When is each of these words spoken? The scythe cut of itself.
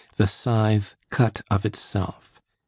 The 0.15 0.25
scythe 0.25 0.95
cut 1.11 1.43
of 1.51 1.63
itself. 1.63 2.41